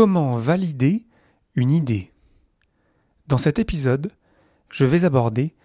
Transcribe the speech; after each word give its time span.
Comment 0.00 0.36
valider 0.36 1.08
une 1.56 1.72
idée 1.72 2.12
Dans 3.26 3.36
cet 3.36 3.58
épisode, 3.58 4.12
je 4.70 4.84
vais 4.84 5.04
aborder 5.04 5.56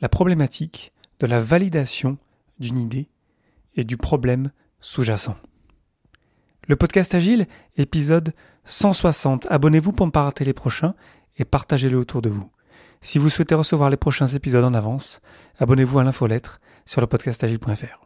la 0.00 0.08
problématique 0.08 0.94
de 1.20 1.26
la 1.26 1.38
validation 1.38 2.16
d'une 2.58 2.78
idée 2.78 3.10
et 3.74 3.84
du 3.84 3.98
problème 3.98 4.50
sous-jacent. 4.80 5.36
Le 6.68 6.76
podcast 6.76 7.14
Agile, 7.14 7.46
épisode 7.76 8.32
160. 8.64 9.46
Abonnez-vous 9.50 9.92
pour 9.92 10.06
ne 10.06 10.10
pas 10.10 10.22
rater 10.22 10.46
les 10.46 10.54
prochains 10.54 10.94
et 11.36 11.44
partagez-le 11.44 11.98
autour 11.98 12.22
de 12.22 12.30
vous. 12.30 12.50
Si 13.02 13.18
vous 13.18 13.28
souhaitez 13.28 13.54
recevoir 13.54 13.90
les 13.90 13.98
prochains 13.98 14.28
épisodes 14.28 14.64
en 14.64 14.72
avance, 14.72 15.20
abonnez-vous 15.58 15.98
à 15.98 16.04
l'infolettre 16.04 16.62
sur 16.86 17.02
le 17.02 17.06
podcastagile.fr. 17.06 18.01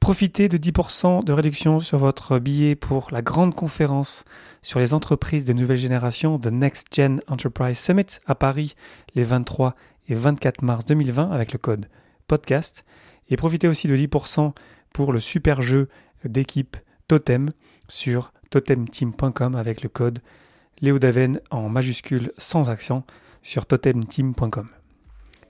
Profitez 0.00 0.48
de 0.48 0.56
10% 0.56 1.24
de 1.24 1.32
réduction 1.32 1.80
sur 1.80 1.98
votre 1.98 2.38
billet 2.38 2.76
pour 2.76 3.08
la 3.10 3.20
grande 3.20 3.54
conférence 3.54 4.24
sur 4.62 4.78
les 4.78 4.94
entreprises 4.94 5.44
de 5.44 5.52
nouvelle 5.52 5.76
génération 5.76 6.38
The 6.38 6.46
Next 6.46 6.94
Gen 6.94 7.20
Enterprise 7.26 7.78
Summit 7.78 8.06
à 8.26 8.34
Paris 8.34 8.74
les 9.14 9.24
23 9.24 9.74
et 10.08 10.14
24 10.14 10.62
mars 10.62 10.84
2020 10.86 11.30
avec 11.30 11.52
le 11.52 11.58
code 11.58 11.88
podcast. 12.26 12.84
Et 13.28 13.36
profitez 13.36 13.68
aussi 13.68 13.88
de 13.88 13.96
10% 13.96 14.52
pour 14.92 15.12
le 15.12 15.20
super 15.20 15.62
jeu 15.62 15.88
d'équipe 16.24 16.76
Totem 17.08 17.50
sur 17.88 18.32
totemteam.com 18.50 19.54
avec 19.54 19.82
le 19.82 19.88
code 19.88 20.20
Léodaven 20.80 21.40
en 21.50 21.68
majuscule 21.68 22.32
sans 22.38 22.70
accent 22.70 23.04
sur 23.42 23.66
totemteam.com. 23.66 24.68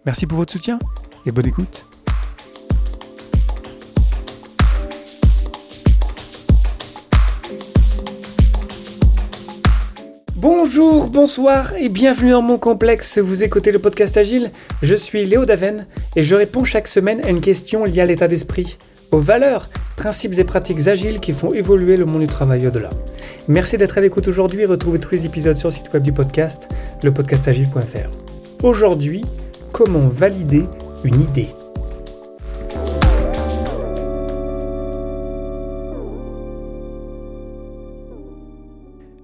Merci 0.07 0.27
pour 0.27 0.39
votre 0.39 0.53
soutien 0.53 0.79
et 1.27 1.33
bonne 1.33 1.47
écoute. 1.47 1.98
Bonjour, 10.41 11.09
bonsoir 11.09 11.75
et 11.77 11.89
bienvenue 11.89 12.31
dans 12.31 12.43
mon 12.43 12.59
complexe. 12.59 13.19
Vous 13.19 13.43
écoutez 13.43 13.73
le 13.73 13.81
podcast 13.81 14.17
Agile. 14.17 14.53
Je 14.83 14.95
suis 14.95 15.27
Léo 15.27 15.45
Daven 15.45 15.89
et 16.15 16.23
je 16.23 16.37
réponds 16.37 16.63
chaque 16.63 16.87
semaine 16.87 17.21
à 17.25 17.31
une 17.31 17.41
question 17.41 17.85
liée 17.85 18.03
à 18.03 18.07
l'état 18.07 18.29
d'esprit, 18.29 18.79
aux 19.11 19.19
valeurs, 19.19 19.69
principes 19.97 20.39
et 20.39 20.45
pratiques 20.45 20.87
agiles 20.87 21.19
qui 21.19 21.33
font 21.33 21.53
évoluer 21.53 21.97
le 21.97 22.05
monde 22.05 22.21
du 22.21 22.29
travail 22.29 22.69
au-delà. 22.69 22.91
Merci 23.49 23.79
d'être 23.79 23.99
à 23.99 24.01
l'écoute 24.01 24.29
aujourd'hui 24.29 24.61
et 24.61 24.67
retrouvez 24.67 25.01
tous 25.01 25.11
les 25.11 25.27
épisodes 25.27 25.57
sur 25.57 25.71
le 25.71 25.75
site 25.75 25.93
web 25.93 26.05
du 26.05 26.13
podcast, 26.13 26.69
lepodcastagile.fr. 27.03 28.09
Aujourd'hui, 28.63 29.25
comment 29.73 30.07
valider 30.07 30.67
une 31.03 31.21
idée? 31.21 31.49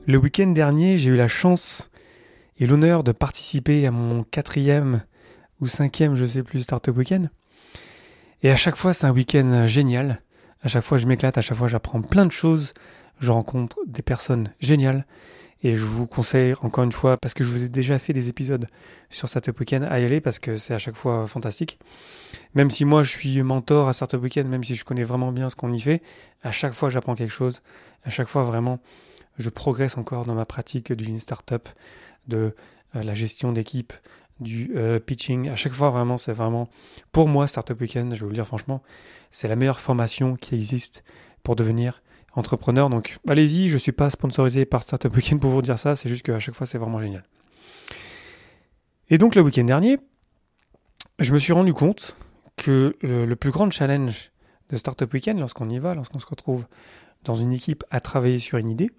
Le 0.06 0.18
week-end 0.18 0.48
dernier, 0.48 0.98
j'ai 0.98 1.08
eu 1.08 1.16
la 1.16 1.28
chance 1.28 1.90
et 2.58 2.66
l'honneur 2.66 3.04
de 3.04 3.12
participer 3.12 3.86
à 3.86 3.90
mon 3.90 4.22
quatrième 4.22 5.02
ou 5.60 5.66
cinquième, 5.66 6.14
je 6.14 6.26
sais 6.26 6.42
plus, 6.42 6.60
Startup 6.60 6.94
Weekend. 6.94 7.30
Et 8.42 8.50
à 8.50 8.56
chaque 8.56 8.76
fois, 8.76 8.92
c'est 8.92 9.06
un 9.06 9.12
week-end 9.12 9.66
génial. 9.66 10.20
À 10.60 10.68
chaque 10.68 10.84
fois, 10.84 10.98
je 10.98 11.06
m'éclate, 11.06 11.38
à 11.38 11.40
chaque 11.40 11.56
fois, 11.56 11.68
j'apprends 11.68 12.02
plein 12.02 12.26
de 12.26 12.32
choses. 12.32 12.74
Je 13.18 13.32
rencontre 13.32 13.78
des 13.86 14.02
personnes 14.02 14.52
géniales. 14.60 15.06
Et 15.62 15.74
je 15.74 15.84
vous 15.84 16.06
conseille 16.06 16.52
encore 16.60 16.84
une 16.84 16.92
fois, 16.92 17.16
parce 17.16 17.32
que 17.32 17.42
je 17.42 17.50
vous 17.50 17.64
ai 17.64 17.70
déjà 17.70 17.98
fait 17.98 18.12
des 18.12 18.28
épisodes 18.28 18.66
sur 19.08 19.26
Startup 19.26 19.58
Weekend, 19.58 19.84
à 19.84 20.00
y 20.00 20.04
aller 20.04 20.20
parce 20.20 20.38
que 20.38 20.58
c'est 20.58 20.74
à 20.74 20.78
chaque 20.78 20.96
fois 20.96 21.26
fantastique. 21.26 21.78
Même 22.54 22.70
si 22.70 22.84
moi 22.84 23.02
je 23.02 23.10
suis 23.10 23.42
mentor 23.42 23.88
à 23.88 23.94
Startup 23.94 24.22
Weekend, 24.22 24.50
même 24.50 24.64
si 24.64 24.76
je 24.76 24.84
connais 24.84 25.04
vraiment 25.04 25.32
bien 25.32 25.48
ce 25.48 25.56
qu'on 25.56 25.72
y 25.72 25.80
fait, 25.80 26.02
à 26.42 26.50
chaque 26.50 26.74
fois 26.74 26.90
j'apprends 26.90 27.14
quelque 27.14 27.32
chose. 27.32 27.62
À 28.04 28.10
chaque 28.10 28.28
fois 28.28 28.42
vraiment, 28.42 28.80
je 29.38 29.50
progresse 29.50 29.96
encore 29.96 30.24
dans 30.24 30.34
ma 30.34 30.44
pratique 30.44 30.92
du 30.92 31.04
Lean 31.04 31.18
Startup, 31.18 31.68
de 32.28 32.54
euh, 32.96 33.02
la 33.02 33.14
gestion 33.14 33.52
d'équipe, 33.52 33.92
du 34.40 34.72
euh, 34.76 34.98
pitching. 34.98 35.48
À 35.48 35.56
chaque 35.56 35.72
fois, 35.72 35.90
vraiment, 35.90 36.16
c'est 36.16 36.32
vraiment, 36.32 36.66
pour 37.12 37.28
moi, 37.28 37.46
Startup 37.46 37.78
Weekend, 37.80 38.14
je 38.14 38.20
vais 38.20 38.24
vous 38.24 38.30
le 38.30 38.34
dire 38.34 38.46
franchement, 38.46 38.82
c'est 39.30 39.48
la 39.48 39.56
meilleure 39.56 39.80
formation 39.80 40.36
qui 40.36 40.54
existe 40.54 41.04
pour 41.42 41.56
devenir 41.56 42.02
entrepreneur. 42.34 42.90
Donc, 42.90 43.18
allez-y, 43.28 43.68
je 43.68 43.74
ne 43.74 43.78
suis 43.78 43.92
pas 43.92 44.10
sponsorisé 44.10 44.64
par 44.64 44.82
Startup 44.82 45.14
Weekend 45.14 45.40
pour 45.40 45.50
vous 45.50 45.62
dire 45.62 45.78
ça, 45.78 45.94
c'est 45.96 46.08
juste 46.08 46.22
qu'à 46.22 46.38
chaque 46.38 46.54
fois, 46.54 46.66
c'est 46.66 46.78
vraiment 46.78 47.00
génial. 47.00 47.24
Et 49.10 49.18
donc, 49.18 49.34
le 49.34 49.42
week-end 49.42 49.64
dernier, 49.64 49.98
je 51.18 51.32
me 51.32 51.38
suis 51.38 51.52
rendu 51.52 51.74
compte 51.74 52.16
que 52.56 52.96
le, 53.02 53.26
le 53.26 53.36
plus 53.36 53.50
grand 53.50 53.70
challenge 53.70 54.32
de 54.70 54.76
Startup 54.76 55.12
Weekend, 55.12 55.38
lorsqu'on 55.38 55.68
y 55.68 55.78
va, 55.78 55.94
lorsqu'on 55.94 56.18
se 56.18 56.26
retrouve 56.26 56.66
dans 57.24 57.34
une 57.34 57.52
équipe 57.52 57.84
à 57.90 58.00
travailler 58.00 58.38
sur 58.38 58.58
une 58.58 58.70
idée, 58.70 58.90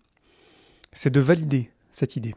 c'est 0.96 1.12
de 1.12 1.20
valider 1.20 1.70
cette 1.92 2.16
idée. 2.16 2.34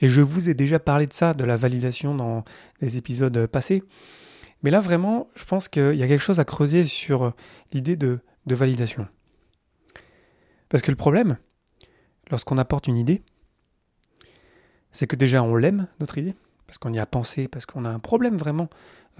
Et 0.00 0.08
je 0.08 0.20
vous 0.20 0.48
ai 0.48 0.54
déjà 0.54 0.78
parlé 0.78 1.06
de 1.06 1.12
ça, 1.12 1.34
de 1.34 1.44
la 1.44 1.56
validation 1.56 2.14
dans 2.14 2.44
les 2.80 2.96
épisodes 2.96 3.46
passés. 3.46 3.82
Mais 4.62 4.70
là, 4.70 4.80
vraiment, 4.80 5.28
je 5.34 5.44
pense 5.44 5.68
qu'il 5.68 5.94
y 5.94 6.02
a 6.02 6.08
quelque 6.08 6.22
chose 6.22 6.40
à 6.40 6.44
creuser 6.44 6.84
sur 6.84 7.32
l'idée 7.72 7.96
de, 7.96 8.20
validation. 8.46 9.08
Parce 10.68 10.82
que 10.82 10.90
le 10.90 10.96
problème, 10.96 11.38
lorsqu'on 12.30 12.58
apporte 12.58 12.86
une 12.86 12.96
idée, 12.96 13.22
c'est 14.90 15.06
que 15.06 15.16
déjà 15.16 15.42
on 15.42 15.56
l'aime, 15.56 15.88
notre 16.00 16.18
idée, 16.18 16.34
parce 16.66 16.78
qu'on 16.78 16.92
y 16.92 16.98
a 16.98 17.06
pensé, 17.06 17.48
parce 17.48 17.66
qu'on 17.66 17.84
a 17.84 17.90
un 17.90 17.98
problème 17.98 18.36
vraiment 18.36 18.68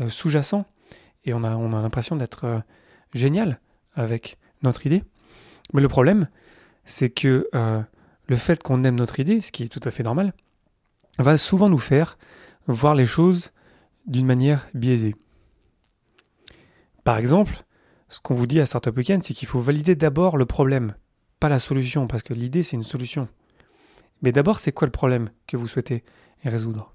euh, 0.01 0.09
sous-jacent, 0.09 0.67
et 1.25 1.33
on 1.33 1.45
a, 1.45 1.57
on 1.57 1.73
a 1.73 1.83
l'impression 1.83 2.17
d'être 2.17 2.45
euh, 2.45 2.61
génial 3.15 3.61
avec 3.95 4.39
notre 4.63 4.87
idée. 4.87 5.03
Mais 5.73 5.81
le 5.81 5.89
problème, 5.89 6.29
c'est 6.85 7.11
que 7.11 7.49
euh, 7.55 7.83
le 8.27 8.37
fait 8.37 8.63
qu'on 8.63 8.85
aime 8.85 8.97
notre 8.97 9.21
idée, 9.21 9.41
ce 9.41 9.53
qui 9.53 9.65
est 9.65 9.69
tout 9.69 9.81
à 9.85 9.91
fait 9.91 10.03
normal, 10.03 10.33
va 11.19 11.39
souvent 11.39 11.69
nous 11.69 11.79
faire 11.79 12.19
voir 12.67 12.95
les 12.95 13.07
choses 13.07 13.53
d'une 14.07 14.27
manière 14.27 14.67
biaisée. 14.75 15.15
Par 17.05 17.19
exemple, 17.19 17.65
ce 18.09 18.21
qu'on 18.21 18.35
vous 18.35 18.47
dit 18.47 18.61
à 18.61 18.67
Startup 18.67 18.97
Weekend, 18.97 19.23
c'est 19.23 19.35
qu'il 19.35 19.49
faut 19.49 19.61
valider 19.61 19.95
d'abord 19.95 20.37
le 20.37 20.47
problème, 20.47 20.95
pas 21.41 21.49
la 21.49 21.59
solution, 21.59 22.07
parce 22.07 22.23
que 22.23 22.35
l'idée 22.35 22.63
c'est 22.63 22.77
une 22.77 22.85
solution. 22.85 23.29
Mais 24.23 24.33
d'abord, 24.33 24.59
c'est 24.59 24.73
quoi 24.73 24.87
le 24.87 24.93
problème 24.93 25.31
que 25.47 25.57
vous 25.57 25.67
souhaitez 25.67 26.03
résoudre? 26.45 26.95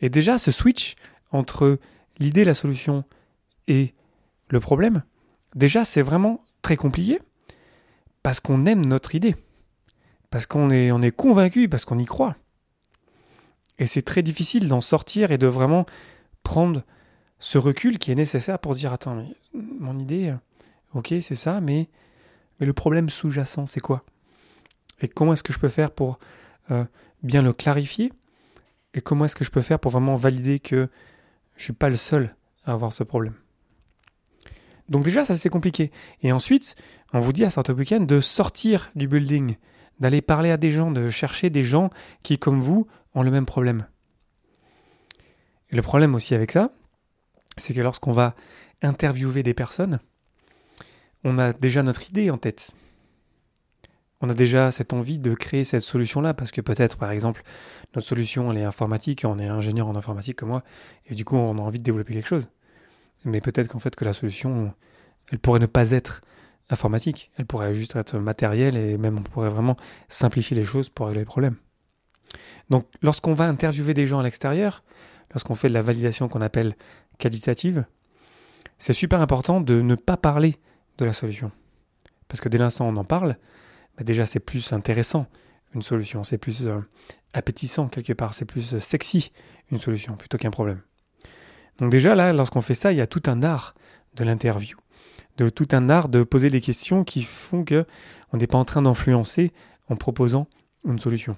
Et 0.00 0.08
déjà, 0.08 0.38
ce 0.38 0.50
switch 0.50 0.96
entre 1.30 1.78
l'idée, 2.18 2.44
la 2.44 2.54
solution 2.54 3.04
et 3.68 3.94
le 4.48 4.60
problème, 4.60 5.02
déjà 5.54 5.84
c'est 5.84 6.02
vraiment 6.02 6.42
très 6.60 6.76
compliqué 6.76 7.20
parce 8.22 8.40
qu'on 8.40 8.66
aime 8.66 8.86
notre 8.86 9.14
idée, 9.14 9.36
parce 10.30 10.46
qu'on 10.46 10.70
est, 10.70 10.88
est 10.88 11.16
convaincu, 11.16 11.68
parce 11.68 11.84
qu'on 11.84 11.98
y 11.98 12.04
croit. 12.04 12.36
Et 13.78 13.86
c'est 13.86 14.02
très 14.02 14.22
difficile 14.22 14.68
d'en 14.68 14.80
sortir 14.80 15.32
et 15.32 15.38
de 15.38 15.46
vraiment 15.46 15.86
prendre 16.42 16.82
ce 17.38 17.58
recul 17.58 17.98
qui 17.98 18.12
est 18.12 18.14
nécessaire 18.14 18.58
pour 18.58 18.74
dire 18.74 18.92
attends, 18.92 19.16
mais 19.16 19.34
mon 19.54 19.98
idée, 19.98 20.34
ok, 20.94 21.14
c'est 21.20 21.34
ça, 21.34 21.60
mais, 21.60 21.88
mais 22.60 22.66
le 22.66 22.72
problème 22.72 23.10
sous-jacent, 23.10 23.66
c'est 23.66 23.80
quoi? 23.80 24.04
Et 25.00 25.08
comment 25.08 25.32
est-ce 25.32 25.42
que 25.42 25.52
je 25.52 25.58
peux 25.58 25.68
faire 25.68 25.90
pour 25.90 26.20
euh, 26.70 26.84
bien 27.22 27.42
le 27.42 27.52
clarifier? 27.52 28.12
Et 28.94 29.00
comment 29.00 29.24
est-ce 29.24 29.34
que 29.34 29.44
je 29.44 29.50
peux 29.50 29.62
faire 29.62 29.80
pour 29.80 29.90
vraiment 29.90 30.14
valider 30.14 30.60
que 30.60 30.88
je 31.56 31.60
ne 31.60 31.64
suis 31.64 31.72
pas 31.72 31.88
le 31.88 31.96
seul 31.96 32.36
à 32.64 32.72
avoir 32.72 32.92
ce 32.92 33.02
problème? 33.02 33.34
Donc 34.88 35.04
déjà, 35.04 35.24
ça 35.24 35.36
c'est 35.36 35.48
compliqué. 35.48 35.90
Et 36.22 36.32
ensuite, 36.32 36.76
on 37.12 37.20
vous 37.20 37.32
dit 37.32 37.44
à 37.44 37.50
Startup 37.50 37.76
Weekend 37.76 38.06
de 38.06 38.20
sortir 38.20 38.90
du 38.94 39.08
building, 39.08 39.56
d'aller 40.00 40.22
parler 40.22 40.50
à 40.50 40.56
des 40.56 40.70
gens, 40.70 40.90
de 40.90 41.10
chercher 41.10 41.50
des 41.50 41.64
gens 41.64 41.90
qui, 42.22 42.38
comme 42.38 42.60
vous, 42.60 42.86
ont 43.14 43.22
le 43.22 43.30
même 43.30 43.46
problème. 43.46 43.86
Et 45.70 45.76
le 45.76 45.82
problème 45.82 46.14
aussi 46.14 46.34
avec 46.34 46.52
ça, 46.52 46.70
c'est 47.56 47.74
que 47.74 47.80
lorsqu'on 47.80 48.12
va 48.12 48.34
interviewer 48.82 49.42
des 49.42 49.54
personnes, 49.54 50.00
on 51.24 51.38
a 51.38 51.52
déjà 51.52 51.82
notre 51.82 52.08
idée 52.08 52.30
en 52.30 52.38
tête. 52.38 52.72
On 54.20 54.28
a 54.28 54.34
déjà 54.34 54.70
cette 54.70 54.92
envie 54.92 55.18
de 55.18 55.34
créer 55.34 55.64
cette 55.64 55.80
solution-là, 55.80 56.34
parce 56.34 56.50
que 56.50 56.60
peut-être, 56.60 56.96
par 56.96 57.10
exemple, 57.10 57.42
notre 57.94 58.06
solution, 58.06 58.52
elle 58.52 58.58
est 58.58 58.64
informatique, 58.64 59.22
on 59.24 59.38
est 59.38 59.48
ingénieur 59.48 59.88
en 59.88 59.96
informatique 59.96 60.36
comme 60.36 60.50
moi, 60.50 60.62
et 61.06 61.14
du 61.14 61.24
coup, 61.24 61.36
on 61.36 61.58
a 61.58 61.60
envie 61.60 61.78
de 61.78 61.84
développer 61.84 62.14
quelque 62.14 62.28
chose. 62.28 62.48
Mais 63.24 63.40
peut-être 63.40 63.68
qu'en 63.68 63.78
fait 63.78 63.94
que 63.94 64.04
la 64.04 64.12
solution, 64.12 64.72
elle 65.30 65.38
pourrait 65.38 65.60
ne 65.60 65.66
pas 65.66 65.90
être 65.90 66.22
informatique, 66.70 67.30
elle 67.36 67.46
pourrait 67.46 67.74
juste 67.74 67.96
être 67.96 68.18
matérielle 68.18 68.76
et 68.76 68.96
même 68.96 69.18
on 69.18 69.22
pourrait 69.22 69.50
vraiment 69.50 69.76
simplifier 70.08 70.56
les 70.56 70.64
choses 70.64 70.88
pour 70.88 71.06
régler 71.06 71.20
les 71.20 71.26
problèmes. 71.26 71.56
Donc 72.70 72.86
lorsqu'on 73.02 73.34
va 73.34 73.44
interviewer 73.44 73.94
des 73.94 74.06
gens 74.06 74.20
à 74.20 74.22
l'extérieur, 74.22 74.82
lorsqu'on 75.32 75.54
fait 75.54 75.68
de 75.68 75.74
la 75.74 75.82
validation 75.82 76.28
qu'on 76.28 76.40
appelle 76.40 76.74
qualitative, 77.18 77.84
c'est 78.78 78.92
super 78.92 79.20
important 79.20 79.60
de 79.60 79.80
ne 79.80 79.94
pas 79.94 80.16
parler 80.16 80.56
de 80.98 81.04
la 81.04 81.12
solution. 81.12 81.52
Parce 82.28 82.40
que 82.40 82.48
dès 82.48 82.58
l'instant 82.58 82.86
où 82.86 82.88
on 82.88 82.96
en 82.96 83.04
parle, 83.04 83.36
bah 83.96 84.04
déjà 84.04 84.24
c'est 84.24 84.40
plus 84.40 84.72
intéressant 84.72 85.26
une 85.74 85.82
solution, 85.82 86.24
c'est 86.24 86.38
plus 86.38 86.66
euh, 86.66 86.80
appétissant 87.34 87.88
quelque 87.88 88.12
part, 88.12 88.34
c'est 88.34 88.44
plus 88.44 88.74
euh, 88.74 88.80
sexy 88.80 89.32
une 89.70 89.78
solution 89.78 90.16
plutôt 90.16 90.38
qu'un 90.38 90.50
problème. 90.50 90.80
Donc 91.78 91.90
déjà 91.90 92.14
là, 92.14 92.32
lorsqu'on 92.32 92.60
fait 92.60 92.74
ça, 92.74 92.92
il 92.92 92.98
y 92.98 93.00
a 93.00 93.06
tout 93.06 93.22
un 93.26 93.42
art 93.42 93.74
de 94.14 94.24
l'interview, 94.24 94.76
de 95.38 95.48
tout 95.48 95.68
un 95.72 95.88
art 95.88 96.08
de 96.08 96.22
poser 96.22 96.50
des 96.50 96.60
questions 96.60 97.04
qui 97.04 97.22
font 97.22 97.64
que 97.64 97.86
on 98.32 98.36
n'est 98.36 98.46
pas 98.46 98.58
en 98.58 98.64
train 98.64 98.82
d'influencer 98.82 99.52
en 99.88 99.96
proposant 99.96 100.46
une 100.84 100.98
solution. 100.98 101.36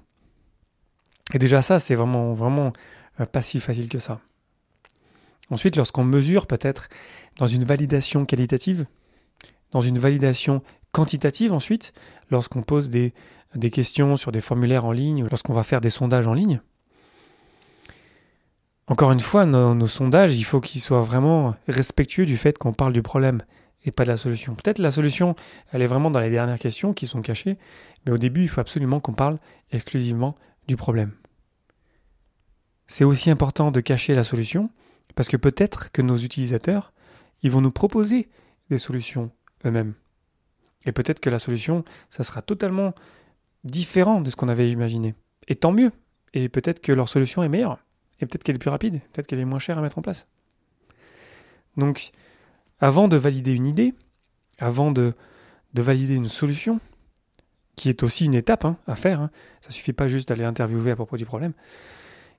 Et 1.32 1.38
déjà 1.38 1.62
ça, 1.62 1.78
c'est 1.78 1.94
vraiment, 1.94 2.34
vraiment 2.34 2.72
euh, 3.20 3.26
pas 3.26 3.42
si 3.42 3.60
facile 3.60 3.88
que 3.88 3.98
ça. 3.98 4.20
Ensuite, 5.50 5.76
lorsqu'on 5.76 6.04
mesure 6.04 6.46
peut-être 6.46 6.88
dans 7.36 7.46
une 7.46 7.64
validation 7.64 8.25
qualitative, 8.25 8.86
dans 9.70 9.81
une 9.81 9.98
validation 9.98 10.62
quantitative 10.92 11.52
ensuite, 11.52 11.92
lorsqu'on 12.31 12.62
pose 12.62 12.90
des, 12.90 13.12
des 13.54 13.70
questions 13.70 14.16
sur 14.16 14.32
des 14.32 14.40
formulaires 14.40 14.84
en 14.84 14.92
ligne, 14.92 15.26
lorsqu'on 15.31 15.52
va 15.52 15.64
faire 15.64 15.81
des 15.81 15.90
sondages 15.90 16.26
en 16.26 16.34
ligne, 16.34 16.60
encore 18.86 19.12
une 19.12 19.20
fois, 19.20 19.46
nos, 19.46 19.86
sondages, 19.86 20.36
il 20.36 20.44
faut 20.44 20.60
qu'ils 20.60 20.81
soient 20.81 21.00
vraiment 21.00 21.54
respectueux 21.69 22.26
du 22.26 22.36
fait 22.36 22.58
qu'on 22.58 22.72
parle 22.72 22.92
du 22.92 23.02
problème 23.02 23.42
et 23.84 23.90
pas 23.90 24.04
de 24.04 24.10
la 24.10 24.16
solution. 24.16 24.54
Peut-être 24.54 24.78
la 24.78 24.90
solution, 24.90 25.36
elle 25.72 25.82
est 25.82 25.86
vraiment 25.86 26.10
dans 26.10 26.20
les 26.20 26.31
dernières 26.31 26.58
questions 26.58 26.92
qui 26.92 27.06
sont 27.06 27.22
cachées, 27.22 27.58
mais 28.04 28.12
au 28.12 28.19
début, 28.19 28.42
il 28.42 28.48
faut 28.48 28.60
absolument 28.60 29.00
qu'on 29.00 29.12
parle 29.12 29.38
exclusivement 29.72 30.34
du 30.69 30.76
problème. 30.76 31.12
C'est 32.86 33.04
aussi 33.04 33.31
important 33.31 33.70
de 33.70 33.81
cacher 33.81 34.14
la 34.14 34.25
solution, 34.25 34.70
parce 35.14 35.28
que 35.28 35.36
peut-être 35.36 35.92
que 35.92 36.02
nos 36.02 36.16
utilisateurs, 36.16 36.92
ils 37.42 37.50
vont 37.50 37.60
nous 37.60 37.70
proposer 37.70 38.28
des 38.70 38.78
solutions 38.78 39.31
eux-mêmes. 39.64 39.94
Et 40.86 40.92
peut-être 40.92 41.20
que 41.20 41.31
la 41.31 41.38
solution, 41.38 41.84
ça 42.10 42.25
sera 42.25 42.42
totalement 42.42 42.94
différent 43.64 44.20
de 44.20 44.31
ce 44.31 44.36
qu'on 44.36 44.48
avait 44.48 44.70
imaginé. 44.70 45.14
Et 45.48 45.54
tant 45.54 45.72
mieux. 45.72 45.92
Et 46.34 46.48
peut-être 46.48 46.81
que 46.81 46.92
leur 46.92 47.08
solution 47.08 47.42
est 47.42 47.48
meilleure. 47.48 47.83
Et 48.20 48.26
peut-être 48.26 48.44
qu'elle 48.44 48.56
est 48.56 48.61
plus 48.61 48.70
rapide, 48.70 49.00
peut-être 49.12 49.26
qu'elle 49.26 49.40
est 49.40 49.44
moins 49.44 49.58
chère 49.58 49.78
à 49.78 49.82
mettre 49.82 49.99
en 49.99 50.02
place. 50.02 50.26
Donc, 51.76 52.12
avant 52.81 53.08
de 53.08 53.16
valider 53.16 53.52
une 53.52 53.66
idée, 53.66 53.94
avant 54.58 54.93
de, 54.93 55.14
de 55.75 55.82
valider 55.82 56.14
une 56.14 56.28
solution, 56.28 56.81
qui 57.76 57.88
est 57.88 58.02
aussi 58.02 58.26
une 58.26 58.34
étape 58.34 58.64
hein, 58.64 58.76
à 58.87 58.94
faire, 58.94 59.20
hein, 59.20 59.31
ça 59.61 59.70
suffit 59.70 59.93
pas 59.93 60.08
juste 60.08 60.28
d'aller 60.28 60.44
interviewer 60.44 60.93
à 60.93 60.96
propos 60.96 61.16
du 61.16 61.25
problème, 61.25 61.52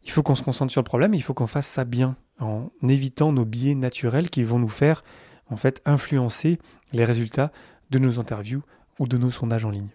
il 0.04 0.12
faut 0.12 0.24
qu'on 0.24 0.36
se 0.36 0.44
concentre 0.44 0.72
sur 0.72 0.82
le 0.82 0.86
problème, 0.86 1.14
il 1.14 1.22
faut 1.22 1.34
qu'on 1.34 1.48
fasse 1.48 1.68
ça 1.68 1.84
bien, 1.84 2.16
en 2.40 2.70
évitant 2.88 3.32
nos 3.32 3.46
biais 3.46 3.76
naturels 3.76 4.30
qui 4.30 4.44
vont 4.44 4.60
nous 4.60 4.70
faire 4.70 5.04
en 5.50 5.58
fait 5.58 5.82
influencer 5.86 6.60
les 6.92 7.04
résultats 7.04 7.52
de 7.90 8.00
nos 8.00 8.20
interviews 8.20 8.64
ou 9.00 9.08
de 9.08 9.18
nos 9.18 9.32
sondages 9.32 9.66
en 9.66 9.70
ligne. 9.70 9.90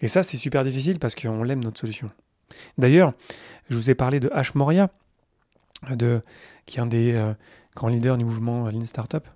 Et 0.00 0.08
ça, 0.08 0.22
c'est 0.22 0.36
super 0.36 0.64
difficile 0.64 0.98
parce 0.98 1.14
qu'on 1.14 1.42
l'aime 1.44 1.62
notre 1.62 1.80
solution. 1.80 2.10
D'ailleurs, 2.78 3.12
je 3.70 3.76
vous 3.76 3.90
ai 3.90 3.94
parlé 3.94 4.20
de 4.20 4.28
H. 4.28 4.52
Moria, 4.54 4.90
qui 6.66 6.78
est 6.78 6.80
un 6.80 6.86
des 6.86 7.12
euh, 7.12 7.34
grands 7.74 7.88
leaders 7.88 8.16
du 8.18 8.24
mouvement 8.24 8.68
Lean 8.68 8.84
Startup. 8.84 9.26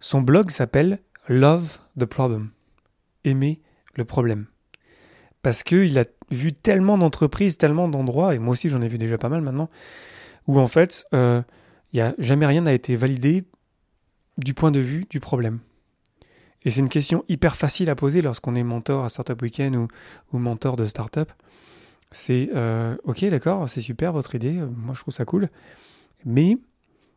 Son 0.00 0.20
blog 0.20 0.50
s'appelle 0.50 1.00
Love 1.28 1.78
the 1.98 2.04
Problem. 2.04 2.50
Aimer 3.24 3.60
le 3.94 4.04
problème. 4.04 4.46
Parce 5.42 5.62
qu'il 5.62 5.98
a 5.98 6.04
vu 6.30 6.52
tellement 6.52 6.98
d'entreprises, 6.98 7.56
tellement 7.56 7.88
d'endroits, 7.88 8.34
et 8.34 8.38
moi 8.38 8.52
aussi 8.52 8.68
j'en 8.68 8.82
ai 8.82 8.88
vu 8.88 8.98
déjà 8.98 9.18
pas 9.18 9.28
mal 9.28 9.42
maintenant, 9.42 9.70
où 10.46 10.58
en 10.58 10.66
fait, 10.66 11.04
euh, 11.14 11.42
il 11.92 12.00
a 12.00 12.14
jamais 12.18 12.46
rien 12.46 12.62
n'a 12.62 12.72
été 12.72 12.96
validé 12.96 13.44
du 14.38 14.54
point 14.54 14.70
de 14.70 14.80
vue 14.80 15.04
du 15.08 15.20
problème. 15.20 15.60
Et 16.64 16.70
c'est 16.70 16.80
une 16.80 16.88
question 16.88 17.24
hyper 17.28 17.56
facile 17.56 17.90
à 17.90 17.94
poser 17.94 18.22
lorsqu'on 18.22 18.56
est 18.56 18.64
mentor 18.64 19.04
à 19.04 19.08
Startup 19.08 19.40
Weekend 19.40 19.76
ou 19.76 20.38
mentor 20.38 20.76
de 20.76 20.84
startup. 20.84 21.32
C'est 22.10 22.50
euh, 22.54 22.96
ok, 23.04 23.24
d'accord, 23.26 23.68
c'est 23.68 23.80
super 23.80 24.12
votre 24.12 24.34
idée, 24.34 24.58
euh, 24.58 24.68
moi 24.76 24.94
je 24.94 25.00
trouve 25.00 25.14
ça 25.14 25.24
cool, 25.24 25.48
mais 26.24 26.56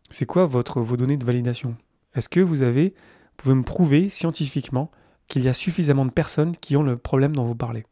c'est 0.09 0.25
quoi 0.25 0.45
votre, 0.45 0.81
vos 0.81 0.97
données 0.97 1.17
de 1.17 1.25
validation? 1.25 1.75
Est-ce 2.15 2.27
que 2.27 2.39
vous 2.39 2.63
avez, 2.63 2.95
pouvez 3.37 3.55
me 3.55 3.63
prouver 3.63 4.09
scientifiquement 4.09 4.89
qu'il 5.27 5.43
y 5.43 5.47
a 5.47 5.53
suffisamment 5.53 6.05
de 6.05 6.11
personnes 6.11 6.55
qui 6.57 6.75
ont 6.75 6.83
le 6.83 6.97
problème 6.97 7.35
dont 7.35 7.43
vous 7.43 7.55
parlez? 7.55 7.85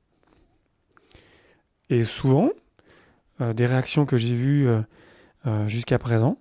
Et 1.90 2.04
souvent, 2.04 2.50
euh, 3.42 3.54
des 3.54 3.68
réactions 3.68 4.06
que 4.06 4.18
j'ai 4.18 4.36
vues 4.36 4.68
jusqu'à 5.68 5.98
présent, 5.98 6.38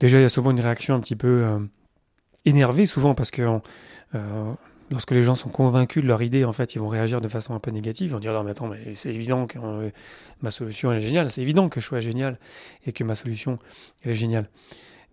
déjà 0.00 0.18
il 0.18 0.22
y 0.22 0.24
a 0.24 0.28
souvent 0.28 0.50
une 0.50 0.60
réaction 0.60 0.94
un 0.94 1.00
petit 1.00 1.14
peu 1.14 1.46
énervés 2.44 2.84
souvent 2.84 3.14
parce 3.14 3.30
que 3.30 3.60
lorsque 4.90 5.10
les 5.12 5.22
gens 5.22 5.34
sont 5.34 5.48
convaincus 5.48 6.02
de 6.02 6.08
leur 6.08 6.22
idée, 6.22 6.44
en 6.44 6.52
fait, 6.52 6.74
ils 6.74 6.78
vont 6.78 6.88
réagir 6.88 7.20
de 7.20 7.28
façon 7.28 7.54
un 7.54 7.58
peu 7.58 7.70
négative. 7.70 8.10
Ils 8.10 8.12
vont 8.12 8.20
dire 8.20 8.32
non 8.32 8.44
mais 8.44 8.50
attends, 8.50 8.68
mais 8.68 8.94
c'est 8.94 9.12
évident 9.12 9.46
que 9.46 9.58
euh, 9.58 9.90
ma 10.42 10.50
solution 10.50 10.92
elle 10.92 10.98
est 10.98 11.06
géniale. 11.06 11.30
C'est 11.30 11.42
évident 11.42 11.68
que 11.68 11.80
je 11.80 11.86
sois 11.86 12.00
génial 12.00 12.38
et 12.86 12.92
que 12.92 13.04
ma 13.04 13.14
solution 13.14 13.58
elle 14.02 14.12
est 14.12 14.16
géniale. 14.16 14.48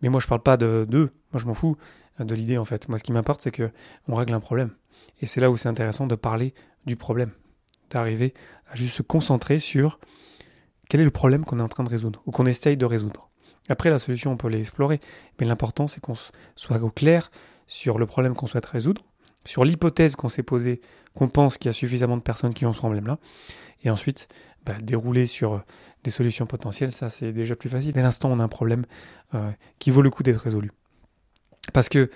Mais 0.02 0.10
moi 0.10 0.20
je 0.20 0.28
parle 0.28 0.42
pas 0.42 0.58
de 0.58 0.86
d'eux. 0.90 1.12
Moi 1.32 1.42
je 1.42 1.46
m'en 1.46 1.54
fous 1.54 1.78
de 2.20 2.36
l'idée 2.36 2.58
en 2.58 2.66
fait. 2.66 2.90
Moi 2.90 2.98
ce 2.98 3.04
qui 3.04 3.12
m'importe 3.12 3.42
c'est 3.42 3.52
que 3.52 3.72
on 4.08 4.16
règle 4.16 4.34
un 4.34 4.40
problème. 4.40 4.72
Et 5.22 5.28
c'est 5.28 5.42
là 5.42 5.50
où 5.50 5.58
c'est 5.58 5.70
intéressant 5.70 6.08
de 6.08 6.16
parler 6.16 6.54
du 6.86 6.96
problème, 6.96 7.32
d'arriver 7.90 8.34
à 8.72 8.76
juste 8.76 8.96
se 8.96 9.02
concentrer 9.02 9.60
sur 9.60 10.00
quel 10.90 11.00
est 11.00 11.06
le 11.06 11.12
problème 11.12 11.46
qu'on 11.46 11.60
est 11.60 11.64
en 11.64 11.70
train 11.70 11.84
de 11.84 11.90
résoudre 11.90 12.22
ou 12.26 12.32
qu'on 12.32 12.46
essaye 12.46 12.76
de 12.76 12.86
résoudre. 12.86 13.30
Après, 13.70 13.90
la 13.90 14.00
solution, 14.00 14.32
on 14.32 14.38
peut 14.38 14.50
l'explorer. 14.50 15.00
Mais 15.40 15.46
l'important, 15.46 15.88
c'est 15.88 16.02
qu'on 16.02 16.16
soit 16.56 16.82
au 16.82 16.90
clair 16.90 17.32
sur 17.68 17.98
le 17.98 18.06
problème 18.06 18.36
qu'on 18.36 18.48
souhaite 18.48 18.66
résoudre, 18.66 19.04
sur 19.46 19.64
l'hypothèse 19.66 20.16
qu'on 20.16 20.30
s'est 20.30 20.44
posée, 20.44 20.82
qu'on 21.14 21.28
pense 21.28 21.58
qu'il 21.58 21.70
y 21.70 21.70
a 21.70 21.74
suffisamment 21.74 22.18
de 22.18 22.22
personnes 22.22 22.54
qui 22.54 22.66
ont 22.66 22.74
ce 22.74 22.78
problème-là. 22.78 23.18
Et 23.84 23.90
ensuite, 23.90 24.28
bah, 24.66 24.76
dérouler 24.82 25.26
sur 25.26 25.54
euh, 25.54 25.60
des 26.04 26.12
solutions 26.12 26.46
potentielles, 26.46 26.92
ça, 26.92 27.10
c'est 27.10 27.32
déjà 27.32 27.56
plus 27.56 27.70
facile. 27.70 27.94
Dès 27.94 28.02
l'instant, 28.02 28.30
on 28.32 28.40
a 28.40 28.44
un 28.44 28.48
problème 28.48 28.86
euh, 29.34 29.52
qui 29.80 29.90
vaut 29.90 30.02
le 30.02 30.10
coup 30.10 30.24
d'être 30.24 30.42
résolu. 30.42 30.72
Parce 31.74 31.90
que, 31.90 32.10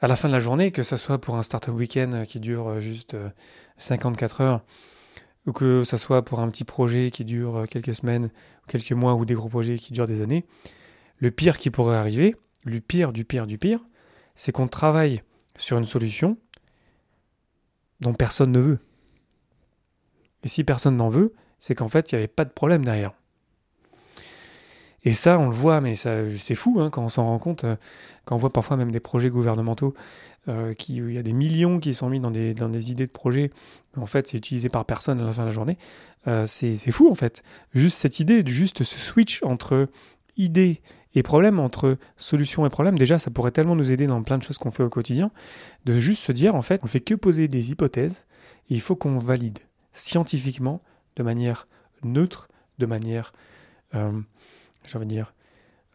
à 0.00 0.08
la 0.08 0.16
fin 0.16 0.28
de 0.28 0.34
la 0.34 0.40
journée, 0.40 0.72
que 0.72 0.82
ce 0.82 0.96
soit 0.96 1.20
pour 1.20 1.36
un 1.36 1.42
startup 1.42 1.74
week-end 1.74 2.24
qui 2.26 2.40
dure 2.40 2.68
euh, 2.68 2.80
juste 2.80 3.16
54 3.78 4.40
heures, 4.40 4.64
ou 5.46 5.52
que 5.52 5.84
ce 5.84 5.96
soit 5.96 6.24
pour 6.24 6.40
un 6.40 6.48
petit 6.48 6.64
projet 6.64 7.10
qui 7.10 7.24
dure 7.24 7.66
quelques 7.68 7.94
semaines, 7.94 8.30
quelques 8.66 8.92
mois, 8.92 9.14
ou 9.14 9.24
des 9.24 9.34
gros 9.34 9.48
projets 9.48 9.76
qui 9.76 9.92
durent 9.92 10.06
des 10.06 10.22
années, 10.22 10.46
le 11.18 11.30
pire 11.30 11.58
qui 11.58 11.70
pourrait 11.70 11.96
arriver, 11.96 12.34
le 12.64 12.80
pire 12.80 13.12
du 13.12 13.24
pire 13.24 13.46
du 13.46 13.58
pire, 13.58 13.80
c'est 14.34 14.52
qu'on 14.52 14.68
travaille 14.68 15.22
sur 15.56 15.78
une 15.78 15.84
solution 15.84 16.38
dont 18.04 18.14
personne 18.14 18.52
ne 18.52 18.60
veut. 18.60 18.78
Et 20.44 20.48
si 20.48 20.62
personne 20.62 20.96
n'en 20.96 21.08
veut, 21.08 21.32
c'est 21.58 21.74
qu'en 21.74 21.88
fait, 21.88 22.12
il 22.12 22.14
n'y 22.14 22.18
avait 22.18 22.28
pas 22.28 22.44
de 22.44 22.50
problème 22.50 22.84
derrière. 22.84 23.12
Et 25.02 25.12
ça, 25.12 25.38
on 25.38 25.48
le 25.48 25.54
voit, 25.54 25.80
mais 25.80 25.94
c'est 25.96 26.54
fou 26.54 26.80
hein, 26.80 26.90
quand 26.90 27.02
on 27.02 27.08
s'en 27.08 27.24
rend 27.24 27.38
compte, 27.38 27.64
euh, 27.64 27.76
quand 28.24 28.36
on 28.36 28.38
voit 28.38 28.52
parfois 28.52 28.76
même 28.76 28.90
des 28.90 29.00
projets 29.00 29.28
gouvernementaux, 29.28 29.94
euh, 30.48 30.74
qui, 30.74 31.02
où 31.02 31.08
il 31.08 31.14
y 31.14 31.18
a 31.18 31.22
des 31.22 31.32
millions 31.32 31.78
qui 31.78 31.92
sont 31.94 32.08
mis 32.08 32.20
dans 32.20 32.30
des, 32.30 32.54
dans 32.54 32.68
des 32.68 32.90
idées 32.90 33.06
de 33.06 33.12
projets, 33.12 33.50
en 33.96 34.06
fait, 34.06 34.28
c'est 34.28 34.38
utilisé 34.38 34.68
par 34.68 34.84
personne 34.84 35.20
à 35.20 35.24
la 35.24 35.32
fin 35.32 35.42
de 35.42 35.48
la 35.48 35.52
journée. 35.52 35.78
Euh, 36.26 36.46
c'est 36.46 36.74
fou, 36.90 37.10
en 37.10 37.14
fait. 37.14 37.42
Juste 37.74 37.98
cette 37.98 38.18
idée, 38.18 38.42
juste 38.46 38.82
ce 38.82 38.98
switch 38.98 39.42
entre 39.42 39.88
idée 40.36 40.80
et 41.14 41.22
problème 41.22 41.60
entre 41.60 41.96
solution 42.16 42.66
et 42.66 42.70
problème, 42.70 42.98
déjà, 42.98 43.18
ça 43.18 43.30
pourrait 43.30 43.52
tellement 43.52 43.76
nous 43.76 43.92
aider 43.92 44.06
dans 44.06 44.22
plein 44.22 44.38
de 44.38 44.42
choses 44.42 44.58
qu'on 44.58 44.70
fait 44.70 44.82
au 44.82 44.90
quotidien, 44.90 45.30
de 45.84 45.98
juste 46.00 46.22
se 46.22 46.32
dire, 46.32 46.54
en 46.54 46.62
fait, 46.62 46.80
on 46.82 46.86
fait 46.86 47.00
que 47.00 47.14
poser 47.14 47.46
des 47.46 47.70
hypothèses, 47.70 48.24
et 48.68 48.74
il 48.74 48.80
faut 48.80 48.96
qu'on 48.96 49.18
valide 49.18 49.60
scientifiquement, 49.92 50.82
de 51.16 51.22
manière 51.22 51.68
neutre, 52.02 52.48
de 52.78 52.86
manière, 52.86 53.32
euh, 53.94 54.20
j'ai 54.86 54.96
envie 54.96 55.06
de 55.06 55.12
dire, 55.12 55.34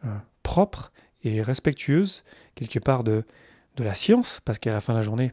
euh, 0.06 0.16
propre 0.42 0.90
et 1.22 1.42
respectueuse, 1.42 2.24
quelque 2.54 2.78
part 2.78 3.04
de, 3.04 3.24
de 3.76 3.84
la 3.84 3.92
science, 3.92 4.40
parce 4.44 4.58
qu'à 4.58 4.72
la 4.72 4.80
fin 4.80 4.94
de 4.94 4.98
la 4.98 5.02
journée, 5.02 5.32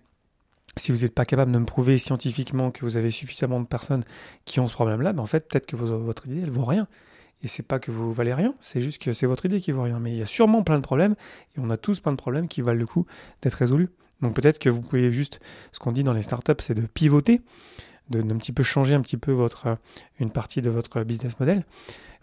si 0.75 0.91
vous 0.91 0.99
n'êtes 0.99 1.13
pas 1.13 1.25
capable 1.25 1.51
de 1.51 1.59
me 1.59 1.65
prouver 1.65 1.97
scientifiquement 1.97 2.71
que 2.71 2.85
vous 2.85 2.97
avez 2.97 3.09
suffisamment 3.09 3.59
de 3.59 3.65
personnes 3.65 4.03
qui 4.45 4.59
ont 4.59 4.67
ce 4.67 4.73
problème-là, 4.73 5.13
ben 5.13 5.23
en 5.23 5.27
fait, 5.27 5.47
peut-être 5.47 5.67
que 5.67 5.75
votre 5.75 6.27
idée, 6.27 6.41
elle 6.41 6.51
vaut 6.51 6.65
rien. 6.65 6.87
Et 7.44 7.48
c'est 7.48 7.63
pas 7.63 7.79
que 7.79 7.91
vous 7.91 8.12
valez 8.12 8.34
rien, 8.34 8.56
c'est 8.62 8.82
juste 8.82 9.01
que 9.01 9.13
c'est 9.13 9.27
votre 9.27 9.46
idée 9.46 9.60
qui 9.60 9.72
vaut 9.72 9.84
rien. 9.84 10.00
Mais 10.00 10.12
il 10.12 10.17
y 10.17 10.22
a 10.22 10.25
sûrement 10.25 10.63
plein 10.63 10.77
de 10.77 10.84
problèmes, 10.84 11.15
et 11.56 11.60
on 11.60 11.70
a 11.70 11.77
tous 11.77 12.00
plein 12.00 12.12
de 12.12 12.17
problèmes 12.17 12.48
qui 12.48 12.62
valent 12.62 12.79
le 12.79 12.86
coup 12.88 13.06
d'être 13.41 13.56
résolus. 13.56 13.89
Donc 14.22 14.34
peut-être 14.34 14.60
que 14.60 14.70
vous 14.70 14.82
pouvez 14.82 15.12
juste, 15.12 15.39
ce 15.72 15.79
qu'on 15.79 15.91
dit 15.91 16.03
dans 16.03 16.13
les 16.13 16.24
startups, 16.24 16.53
c'est 16.60 16.74
de 16.74 16.82
pivoter, 16.88 17.41
de, 18.10 18.22
petit 18.22 18.51
peu 18.51 18.63
changer 18.63 18.96
un 18.96 19.01
petit 19.01 19.17
peu 19.17 19.32
votre, 19.32 19.67
euh, 19.67 19.75
une 20.20 20.32
partie 20.32 20.62
de 20.62 20.70
votre 20.70 21.03
business 21.03 21.39
model, 21.39 21.65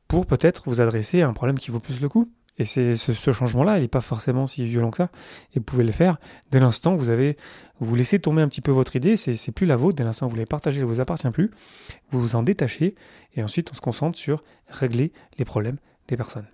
pour 0.09 0.26
peut-être 0.26 0.64
vous 0.66 0.80
adresser 0.80 1.23
à 1.23 1.28
un 1.28 1.33
problème 1.33 1.59
qui 1.59 1.71
vaut 1.71 1.80
plus 1.80 2.00
le 2.00 2.09
coup. 2.09 2.30
Et 2.56 2.64
c'est 2.64 2.94
ce, 2.94 3.32
changement-là, 3.32 3.78
il 3.78 3.82
n'est 3.82 3.88
pas 3.88 4.00
forcément 4.00 4.46
si 4.46 4.64
violent 4.64 4.90
que 4.90 4.99
ça. 4.99 5.11
Et 5.54 5.58
vous 5.58 5.64
pouvez 5.64 5.82
le 5.82 5.90
faire 5.90 6.18
dès 6.52 6.61
l'instant 6.61 6.94
où 6.94 6.99
vous 6.99 7.11
avez, 7.11 7.37
vous 7.80 7.94
laissez 7.96 8.20
tomber 8.20 8.42
un 8.42 8.49
petit 8.49 8.61
peu 8.61 8.70
votre 8.70 8.94
idée, 8.94 9.16
c'est 9.16 9.52
plus 9.52 9.66
la 9.66 9.76
vôtre, 9.76 9.96
dès 9.96 10.04
l'instant 10.04 10.26
où 10.26 10.30
vous 10.30 10.37
l'avez 10.37 10.46
partagée, 10.46 10.78
elle 10.78 10.87
ne 10.87 10.88
vous 10.88 11.00
appartient 11.00 11.30
plus. 11.30 11.50
Vous 12.12 12.20
vous 12.20 12.37
en 12.37 12.44
détachez 12.44 12.94
et 13.34 13.42
ensuite 13.42 13.70
on 13.73 13.75
se 13.75 13.80
concentre 13.80 14.16
sur 14.16 14.44
régler 14.68 15.12
les 15.38 15.44
problèmes 15.44 15.78
des 16.06 16.16
personnes. 16.16 16.46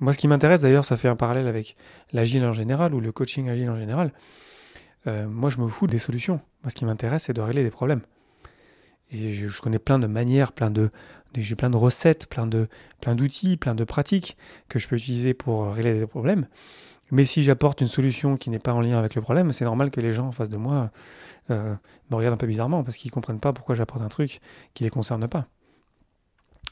Moi, 0.00 0.12
ce 0.12 0.18
qui 0.18 0.28
m'intéresse 0.28 0.60
d'ailleurs, 0.60 0.84
ça 0.84 0.96
fait 0.96 1.08
un 1.08 1.16
parallèle 1.16 1.48
avec 1.48 1.76
l'agile 2.12 2.44
en 2.44 2.52
général 2.52 2.94
ou 2.94 3.00
le 3.00 3.10
coaching 3.10 3.48
agile 3.48 3.68
en 3.70 3.76
général. 3.76 4.12
Euh, 5.08 5.26
moi, 5.26 5.50
je 5.50 5.58
me 5.58 5.66
fous 5.66 5.88
des 5.88 5.98
solutions. 5.98 6.40
Moi, 6.62 6.70
ce 6.70 6.76
qui 6.76 6.84
m'intéresse, 6.84 7.24
c'est 7.24 7.32
de 7.32 7.40
régler 7.40 7.64
des 7.64 7.70
problèmes. 7.70 8.02
Et 9.10 9.32
je, 9.32 9.60
connais 9.60 9.78
plein 9.78 9.98
de 9.98 10.06
manières, 10.06 10.52
plein 10.52 10.70
de, 10.70 10.90
j'ai 11.34 11.54
plein 11.54 11.70
de 11.70 11.76
recettes, 11.76 12.26
plein 12.26 12.46
de, 12.46 12.68
plein 13.00 13.14
d'outils, 13.14 13.56
plein 13.56 13.74
de 13.74 13.84
pratiques 13.84 14.36
que 14.68 14.78
je 14.78 14.86
peux 14.86 14.96
utiliser 14.96 15.34
pour 15.34 15.72
régler 15.72 15.98
des 15.98 16.06
problèmes. 16.06 16.46
Mais 17.10 17.24
si 17.24 17.42
j'apporte 17.42 17.80
une 17.80 17.88
solution 17.88 18.36
qui 18.36 18.50
n'est 18.50 18.58
pas 18.58 18.74
en 18.74 18.80
lien 18.80 18.98
avec 18.98 19.14
le 19.14 19.22
problème, 19.22 19.52
c'est 19.52 19.64
normal 19.64 19.90
que 19.90 20.00
les 20.00 20.12
gens 20.12 20.26
en 20.26 20.32
face 20.32 20.50
de 20.50 20.58
moi 20.58 20.90
euh, 21.50 21.74
me 22.10 22.16
regardent 22.16 22.34
un 22.34 22.38
peu 22.38 22.46
bizarrement 22.46 22.84
parce 22.84 22.98
qu'ils 22.98 23.08
ne 23.08 23.14
comprennent 23.14 23.40
pas 23.40 23.54
pourquoi 23.54 23.74
j'apporte 23.74 24.02
un 24.02 24.08
truc 24.08 24.40
qui 24.74 24.84
les 24.84 24.90
concerne 24.90 25.26
pas. 25.26 25.46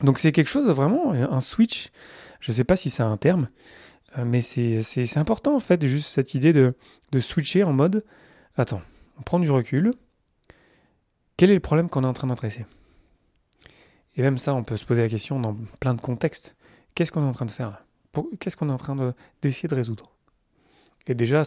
Donc 0.02 0.18
c'est 0.18 0.32
quelque 0.32 0.48
chose 0.48 0.66
vraiment, 0.66 1.12
un 1.12 1.40
switch. 1.40 1.90
Je 2.40 2.52
ne 2.52 2.56
sais 2.56 2.64
pas 2.64 2.76
si 2.76 2.90
c'est 2.90 3.02
un 3.02 3.16
terme, 3.16 3.48
euh, 4.18 4.26
mais 4.26 4.42
c'est 4.42 5.16
important 5.16 5.56
en 5.56 5.60
fait, 5.60 5.86
juste 5.86 6.10
cette 6.10 6.34
idée 6.34 6.52
de, 6.52 6.74
de 7.12 7.20
switcher 7.20 7.64
en 7.64 7.72
mode 7.72 8.04
attends, 8.56 8.82
on 9.18 9.22
prend 9.22 9.38
du 9.38 9.50
recul. 9.50 9.92
Quel 11.36 11.50
est 11.50 11.54
le 11.54 11.60
problème 11.60 11.88
qu'on 11.88 12.02
est 12.02 12.06
en 12.06 12.12
train 12.12 12.28
d'adresser? 12.28 12.64
Et 14.16 14.22
même 14.22 14.38
ça, 14.38 14.54
on 14.54 14.64
peut 14.64 14.76
se 14.76 14.86
poser 14.86 15.02
la 15.02 15.08
question 15.08 15.38
dans 15.38 15.54
plein 15.80 15.94
de 15.94 16.00
contextes. 16.00 16.56
Qu'est-ce 16.94 17.12
qu'on 17.12 17.22
est 17.22 17.28
en 17.28 17.32
train 17.32 17.44
de 17.44 17.50
faire 17.50 17.70
là? 17.70 17.82
Qu'est-ce 18.40 18.56
qu'on 18.56 18.70
est 18.70 18.72
en 18.72 18.78
train 18.78 19.14
d'essayer 19.42 19.68
de 19.68 19.74
résoudre? 19.74 20.10
Et 21.06 21.14
déjà, 21.14 21.42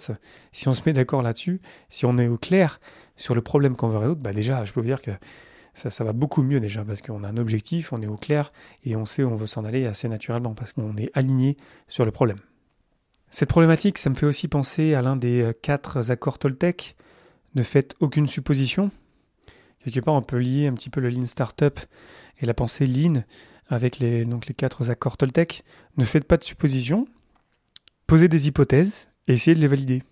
si 0.51 0.67
on 0.67 0.73
se 0.73 0.83
met 0.85 0.93
d'accord 0.93 1.23
là-dessus, 1.23 1.59
si 1.89 2.05
on 2.05 2.17
est 2.19 2.27
au 2.27 2.37
clair 2.37 2.79
sur 3.17 3.33
le 3.33 3.41
problème 3.41 3.75
qu'on 3.75 3.89
veut 3.89 3.97
résoudre, 3.97 4.21
bah 4.21 4.33
déjà, 4.33 4.63
je 4.65 4.71
peux 4.71 4.79
vous 4.79 4.85
dire 4.85 5.01
que 5.01 5.11
ça, 5.73 6.03
va 6.03 6.13
beaucoup 6.13 6.43
mieux 6.43 6.59
déjà, 6.59 6.83
parce 6.85 7.01
qu'on 7.01 7.23
a 7.23 7.27
un 7.27 7.37
objectif, 7.37 7.91
on 7.91 8.01
est 8.01 8.07
au 8.07 8.17
clair, 8.17 8.51
et 8.83 8.95
on 8.95 9.05
sait 9.05 9.23
où 9.23 9.29
on 9.29 9.35
veut 9.35 9.47
s'en 9.47 9.65
aller 9.65 9.85
assez 9.85 10.07
naturellement, 10.07 10.53
parce 10.53 10.73
qu'on 10.73 10.95
est 10.97 11.09
aligné 11.13 11.57
sur 11.87 12.05
le 12.05 12.11
problème. 12.11 12.37
Cette 13.31 13.49
problématique, 13.49 13.97
ça 13.97 14.09
me 14.09 14.15
fait 14.15 14.25
aussi 14.25 14.47
penser 14.47 14.93
à 14.93 15.01
l'un 15.01 15.15
des 15.15 15.41
euh, 15.41 15.53
quatre 15.53 16.11
accords 16.11 16.39
Toltec. 16.39 16.95
Ne 17.55 17.63
faites 17.63 17.95
aucune 17.99 18.27
supposition. 18.27 18.91
Quelque 19.83 19.99
part, 20.01 20.13
on 20.13 20.21
peut 20.21 20.37
lier 20.37 20.67
un 20.67 20.73
petit 20.73 20.89
peu 20.89 20.99
le 20.99 21.09
Lean 21.09 21.25
Startup 21.25 21.79
et 22.39 22.45
la 22.45 22.53
pensée 22.53 22.85
Lean 22.85 23.23
avec 23.67 23.99
les, 23.99 24.25
donc 24.25 24.47
les 24.47 24.53
quatre 24.53 24.89
accords 24.89 25.17
Toltec. 25.17 25.63
Ne 25.97 26.05
faites 26.05 26.25
pas 26.25 26.37
de 26.37 26.43
suppositions. 26.43 27.07
Posez 28.07 28.27
des 28.27 28.47
hypothèses 28.47 29.07
et 29.27 29.33
essayer 29.33 29.55
de 29.55 29.61
les 29.61 29.67
valider. 29.67 30.03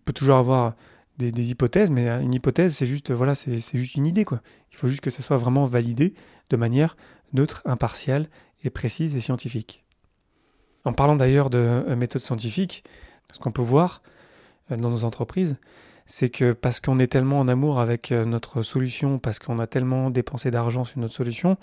On 0.00 0.04
peut 0.04 0.12
toujours 0.12 0.36
avoir 0.36 0.74
des, 1.18 1.50
hypothèses, 1.50 1.90
mais 1.90 2.08
une 2.08 2.34
hypothèse, 2.34 2.76
c'est 2.76 2.86
juste, 2.86 3.10
voilà, 3.10 3.34
c'est 3.34 3.58
juste 3.74 3.94
une 3.94 4.06
idée, 4.06 4.24
quoi. 4.24 4.42
Il 4.70 4.76
faut 4.76 4.88
juste 4.88 5.00
que 5.00 5.10
ça 5.10 5.22
soit 5.22 5.38
vraiment 5.38 5.64
validé 5.64 6.14
de 6.50 6.56
manière 6.56 6.96
neutre, 7.32 7.62
impartiale 7.64 8.28
et 8.64 8.70
précise 8.70 9.16
et 9.16 9.20
scientifique. 9.20 9.84
En 10.84 10.92
parlant 10.92 11.16
d'ailleurs 11.16 11.50
de 11.50 11.58
euh, 11.58 11.96
méthode 11.96 12.22
scientifique, 12.22 12.84
ce 13.32 13.38
qu'on 13.38 13.50
peut 13.50 13.62
voir 13.62 14.02
euh, 14.70 14.76
dans 14.76 14.90
nos 14.90 15.04
entreprises, 15.04 15.56
c'est 16.06 16.30
que 16.30 16.52
parce 16.52 16.80
qu'on 16.80 16.98
est 16.98 17.08
tellement 17.08 17.40
en 17.40 17.48
amour 17.48 17.80
avec 17.80 18.12
euh, 18.12 18.24
notre 18.24 18.62
solution, 18.62 19.18
parce 19.18 19.38
qu'on 19.38 19.58
a 19.58 19.66
tellement 19.66 20.10
dépensé 20.10 20.50
d'argent 20.50 20.84
sur 20.84 20.98
notre 21.00 21.14
solution, 21.14 21.56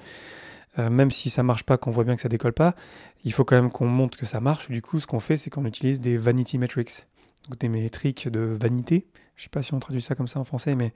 euh, 0.80 0.90
même 0.90 1.12
si 1.12 1.30
ça 1.30 1.44
marche 1.44 1.64
pas, 1.64 1.78
qu'on 1.78 1.92
voit 1.92 2.04
bien 2.04 2.16
que 2.16 2.22
ça 2.22 2.30
décolle 2.30 2.54
pas, 2.54 2.76
il 3.24 3.34
faut 3.34 3.46
quand 3.46 3.56
même 3.56 3.72
qu'on 3.72 3.88
montre 3.88 4.18
que 4.18 4.26
ça 4.26 4.42
marche. 4.42 4.70
Du 4.70 4.82
coup, 4.82 5.00
ce 5.00 5.08
qu'on 5.08 5.20
fait, 5.20 5.38
c'est 5.38 5.50
qu'on 5.50 5.66
utilise 5.66 6.02
des 6.02 6.18
vanity 6.18 6.58
metrics, 6.58 7.08
donc 7.50 7.60
des 7.60 7.70
métriques 7.70 8.28
de 8.28 8.40
vanité. 8.40 9.08
Je 9.36 9.44
sais 9.44 9.50
pas 9.50 9.62
si 9.62 9.74
on 9.74 9.80
traduit 9.80 10.02
ça 10.02 10.16
comme 10.16 10.28
ça 10.28 10.40
en 10.40 10.44
français, 10.44 10.76
mais 10.76 10.94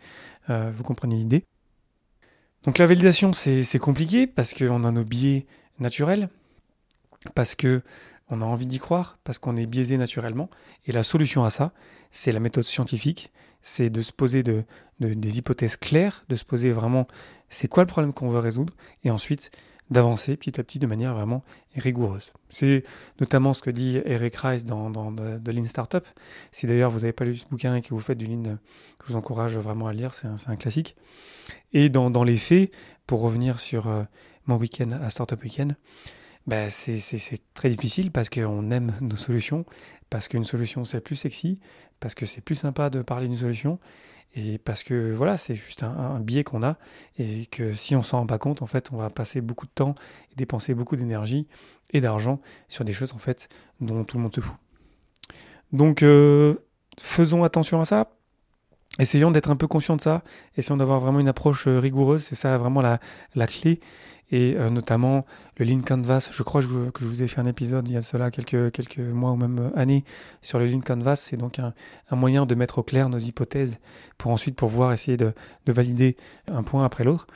euh, 0.49 0.71
vous 0.75 0.83
comprenez 0.83 1.15
l'idée. 1.15 1.45
Donc 2.63 2.79
la 2.79 2.85
validation, 2.85 3.31
c'est 3.33 3.79
compliqué 3.79 4.27
parce 4.27 4.53
qu'on 4.53 4.83
a 4.83 4.91
nos 4.91 5.05
biais 5.05 5.45
naturels, 5.79 6.27
parce 7.33 7.55
que 7.55 7.81
on 8.29 8.41
a 8.41 8.45
envie 8.45 8.65
d'y 8.65 8.79
croire, 8.79 9.17
parce 9.23 9.39
qu'on 9.39 9.55
est 9.55 9.65
biaisé 9.65 9.97
naturellement. 9.97 10.49
Et 10.85 10.91
la 10.91 11.03
solution 11.03 11.43
à 11.43 11.49
ça, 11.49 11.71
c'est 12.11 12.31
la 12.31 12.39
méthode 12.39 12.63
scientifique, 12.63 13.31
c'est 13.61 13.89
de 13.89 14.01
se 14.01 14.11
poser 14.11 14.43
de, 14.43 14.63
des 14.99 15.37
hypothèses 15.37 15.77
claires, 15.77 16.25
de 16.29 16.35
se 16.35 16.45
poser 16.45 16.71
vraiment 16.71 17.07
c'est 17.49 17.67
quoi 17.67 17.83
le 17.83 17.87
problème 17.87 18.13
qu'on 18.13 18.29
veut 18.29 18.39
résoudre, 18.39 18.73
et 19.03 19.11
ensuite 19.11 19.51
d'avancer 19.89 20.35
petit 20.35 20.59
à 20.59 20.63
petit 20.63 20.79
de 20.79 20.87
manière 20.87 21.13
vraiment 21.13 21.43
rigoureuse. 21.75 22.33
C'est 22.49 22.83
notamment 23.19 23.53
ce 23.53 23.61
que 23.61 23.69
dit 23.69 24.01
Eric 24.03 24.35
Rice 24.35 24.65
dans, 24.65 24.89
dans 24.89 25.11
de, 25.11 25.51
Lean 25.51 25.63
Startup. 25.63 26.05
Si 26.51 26.67
d'ailleurs 26.67 26.91
vous 26.91 26.99
n'avez 26.99 27.13
pas 27.13 27.25
lu 27.25 27.37
ce 27.37 27.45
bouquin 27.45 27.75
et 27.75 27.81
que 27.81 27.93
vous 27.93 27.99
faites 27.99 28.17
du 28.17 28.25
Lean, 28.25 28.57
je 29.05 29.11
vous 29.11 29.15
encourage 29.15 29.55
vraiment 29.57 29.87
à 29.87 29.93
le 29.93 29.99
lire, 29.99 30.13
c'est 30.13 30.27
un, 30.27 30.55
classique. 30.55 30.95
Et 31.73 31.89
dans, 31.89 32.23
les 32.23 32.37
faits, 32.37 32.71
pour 33.05 33.21
revenir 33.21 33.59
sur 33.59 33.87
euh, 33.87 34.03
mon 34.45 34.57
week-end 34.57 34.91
à 34.91 35.09
Startup 35.09 35.41
Weekend, 35.41 35.77
ben 36.47 36.69
c'est 36.69 36.99
très 37.53 37.69
difficile 37.69 38.11
parce 38.11 38.29
qu'on 38.29 38.71
aime 38.71 38.93
nos 39.01 39.15
solutions, 39.15 39.65
parce 40.09 40.27
qu'une 40.27 40.45
solution 40.45 40.85
c'est 40.85 41.01
plus 41.01 41.15
sexy, 41.15 41.59
parce 41.99 42.15
que 42.15 42.25
c'est 42.25 42.41
plus 42.41 42.55
sympa 42.55 42.89
de 42.89 43.01
parler 43.01 43.27
d'une 43.27 43.37
solution, 43.37 43.79
et 44.35 44.57
parce 44.57 44.83
que 44.83 45.13
voilà, 45.13 45.35
c'est 45.37 45.55
juste 45.55 45.83
un, 45.83 46.19
biais 46.19 46.43
qu'on 46.43 46.61
a 46.61 46.77
et 47.17 47.45
que 47.47 47.73
si 47.73 47.95
on 47.95 48.03
s'en 48.03 48.19
rend 48.19 48.27
pas 48.27 48.37
compte, 48.37 48.61
en 48.61 48.67
fait, 48.67 48.91
on 48.91 48.97
va 48.97 49.09
passer 49.09 49.41
beaucoup 49.41 49.65
de 49.65 49.71
temps 49.71 49.95
et 50.31 50.35
dépenser 50.35 50.73
beaucoup 50.75 50.95
d'énergie 50.95 51.47
et 51.91 52.01
d'argent 52.01 52.39
sur 52.67 52.85
des 52.85 52.93
choses 52.93 53.13
en 53.13 53.17
fait 53.17 53.49
dont 53.79 54.03
tout 54.03 54.17
le 54.17 54.23
monde 54.23 54.35
se 54.35 54.41
fout. 54.41 54.57
Donc 55.71 56.03
euh, 56.03 56.55
faisons 56.99 57.43
attention 57.43 57.81
à 57.81 57.85
ça. 57.85 58.11
Essayons 58.99 59.31
d'être 59.31 59.51
un 59.51 59.55
peu 59.55 59.67
conscient 59.67 59.95
de 59.95 60.01
ça, 60.01 60.23
essayons 60.55 60.77
d'avoir 60.77 60.99
vraiment 60.99 61.19
une 61.19 61.27
approche 61.27 61.67
euh, 61.67 61.79
rigoureuse, 61.79 62.23
c'est 62.23 62.35
ça 62.35 62.57
vraiment 62.57 62.81
la, 62.81 62.99
la 63.35 63.45
clé 63.45 63.79
et 64.31 64.55
euh, 64.55 64.69
notamment 64.69 65.25
le 65.57 65.65
Lean 65.65 65.81
Canvas. 65.81 66.29
Je 66.31 66.43
crois 66.43 66.61
que 66.61 66.67
je, 66.67 67.05
vous 67.05 67.23
ai 67.23 67.27
fait 67.27 67.39
un 67.39 67.45
épisode 67.45 67.87
il 67.87 67.93
y 67.93 67.97
a 67.97 68.01
cela 68.01 68.31
quelques, 68.31 68.71
quelques 68.71 68.99
mois 68.99 69.31
ou 69.31 69.35
même 69.35 69.59
euh, 69.59 69.79
années 69.79 70.03
sur 70.41 70.59
le 70.59 70.67
Lean 70.67 70.81
Canvas. 70.81 71.15
C'est 71.17 71.37
donc 71.37 71.59
un, 71.59 71.73
moyen 72.11 72.45
de 72.45 72.55
mettre 72.55 72.79
au 72.79 72.83
clair 72.83 73.09
nos 73.09 73.19
hypothèses 73.19 73.79
pour 74.17 74.31
ensuite 74.31 74.55
pouvoir 74.55 74.91
essayer 74.91 75.17
de, 75.17 75.33
valider 75.67 76.17
un 76.51 76.63
point 76.63 76.83
après 76.83 77.03
l'autre. 77.03 77.27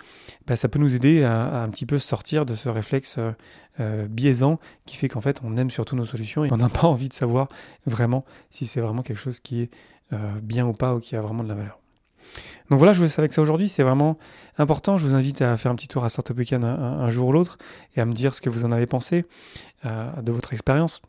Ben, 0.48 0.55
ça 0.55 0.67
peut 0.67 0.79
nous 0.79 0.95
aider 0.95 1.24
à, 1.24 1.62
un 1.62 1.69
petit 1.69 1.86
peu 1.86 2.00
sortir 2.00 2.45
de 2.45 2.55
ce 2.55 2.69
réflexe 2.69 3.17
euh, 3.79 4.07
biaisant 4.07 4.60
qui 4.86 4.98
fait 4.98 5.07
qu'en 5.07 5.21
fait 5.21 5.39
on 5.43 5.55
aime 5.57 5.69
surtout 5.69 5.95
nos 5.95 6.05
solutions 6.05 6.43
et 6.43 6.51
on 6.51 6.57
n'a 6.57 6.69
pas 6.69 6.88
envie 6.88 7.10
de 7.10 7.13
savoir 7.13 7.48
vraiment 7.86 8.25
si 8.50 8.65
c'est 8.65 8.81
vraiment 8.81 9.01
quelque 9.01 9.19
chose 9.19 9.39
qui 9.39 9.62
est 9.62 9.69
bien 10.41 10.67
ou 10.67 10.74
pas 10.74 10.93
ou 10.93 11.00
qui 11.00 11.15
a 11.15 11.21
vraiment 11.21 11.41
de 11.41 11.48
la 11.48 11.55
valeur. 11.55 11.80
Donc 12.69 12.79
voilà, 12.79 12.93
je 12.93 13.00
vous 13.00 13.03
laisse 13.03 13.19
avec 13.19 13.33
ça 13.33 13.41
aujourd'hui. 13.41 13.67
C'est 13.67 13.83
vraiment 13.83 14.17
important. 14.57 14.97
Je 14.97 15.05
vous 15.05 15.15
invite 15.15 15.41
à 15.41 15.57
faire 15.57 15.71
un 15.71 15.75
petit 15.75 15.88
tour 15.88 16.03
à 16.03 16.09
Startup 16.09 16.38
Weekend 16.38 16.63
un, 16.63 17.09
jour 17.09 17.29
ou 17.29 17.31
l'autre 17.31 17.57
et 17.95 18.01
à 18.01 18.05
me 18.05 18.13
dire 18.13 18.33
ce 18.33 18.41
que 18.41 18.50
vous 18.50 18.65
en 18.65 18.71
avez 18.71 18.85
pensé 18.85 19.25
euh, 19.85 20.09
de 20.21 20.31
votre 20.31 20.53
expérience. 20.53 21.01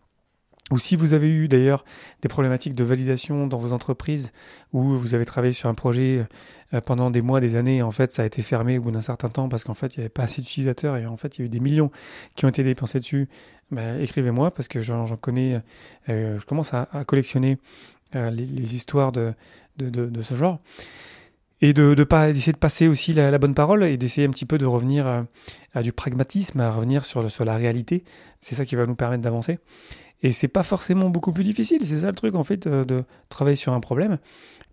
Ou 0.71 0.79
si 0.79 0.97
vous 0.97 1.13
avez 1.13 1.29
eu 1.29 1.49
d'ailleurs 1.49 1.85
des 2.23 2.29
problématiques 2.29 2.75
de 2.75 2.85
validation 2.85 3.47
dans 3.47 3.59
vos 3.59 3.73
entreprises 3.73 4.33
ou 4.73 4.97
vous 4.97 5.15
avez 5.15 5.27
travaillé 5.27 5.53
sur 5.53 5.69
un 5.69 5.75
projet 5.75 6.25
euh, 6.73 6.81
pendant 6.81 7.11
des 7.11 7.21
mois, 7.21 7.41
des 7.41 7.57
années, 7.57 7.79
et 7.79 7.83
en 7.83 7.91
fait 7.91 8.13
ça 8.13 8.23
a 8.23 8.25
été 8.25 8.41
fermé 8.41 8.79
au 8.79 8.83
bout 8.83 8.91
d'un 8.91 9.03
certain 9.03 9.29
temps 9.29 9.49
parce 9.49 9.65
qu'en 9.65 9.75
fait 9.75 9.97
il 9.97 10.01
n'y 10.01 10.05
avait 10.05 10.09
pas 10.09 10.23
assez 10.23 10.41
d'utilisateurs 10.41 10.97
et 10.97 11.05
en 11.05 11.17
fait 11.17 11.37
il 11.37 11.41
y 11.41 11.43
a 11.43 11.47
eu 11.47 11.49
des 11.51 11.61
millions 11.61 11.91
qui 12.37 12.47
ont 12.47 12.49
été 12.49 12.65
dépensés 12.65 13.01
dessus, 13.01 13.29
bah, 13.71 13.99
écrivez-moi 13.99 14.51
parce 14.53 14.69
que 14.69 14.81
j'en 14.81 15.05
connais, 15.17 15.61
euh, 16.09 16.39
je 16.39 16.47
commence 16.47 16.73
à, 16.73 16.87
collectionner 17.07 17.59
les, 18.15 18.75
histoires 18.75 19.13
de, 19.13 19.35
de 19.79 20.23
ce 20.23 20.35
genre 20.35 20.61
et 21.63 21.73
de 21.73 21.95
ne 21.97 22.05
pas 22.05 22.29
essayer 22.29 22.53
de 22.53 22.59
passer 22.59 22.89
aussi 22.89 23.13
la, 23.13 23.39
bonne 23.39 23.55
parole 23.55 23.85
et 23.85 23.97
d'essayer 23.97 24.27
un 24.27 24.31
petit 24.31 24.45
peu 24.45 24.59
de 24.59 24.67
revenir 24.67 25.07
euh, 25.07 25.23
à, 25.75 25.83
du 25.83 25.93
pragmatisme, 25.93 26.61
à 26.61 26.73
revenir 26.73 27.05
sur, 27.05 27.31
sur 27.31 27.45
la 27.45 27.57
réalité. 27.57 28.03
C'est 28.41 28.57
ça 28.57 28.65
qui 28.65 28.75
va 28.75 28.85
nous 28.85 28.97
permettre 28.97 29.23
d'avancer. 29.23 29.61
Et 30.23 30.31
c'est 30.33 30.49
pas 30.49 30.63
forcément 30.63 31.11
beaucoup 31.11 31.33
plus 31.33 31.45
difficile, 31.45 31.85
c'est 31.85 31.99
ça 31.99 32.09
le 32.09 32.15
truc 32.15 32.35
en 32.35 32.45
fait, 32.45 32.67
euh, 32.67 32.85
de, 32.85 33.05
travailler 33.29 33.57
sur 33.57 33.73
un 33.73 33.81
problème. 33.81 34.19